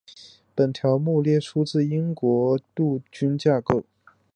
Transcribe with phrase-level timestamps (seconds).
[0.55, 3.83] 本条目列出目前的英国陆军架构。